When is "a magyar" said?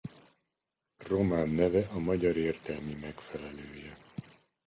1.93-2.37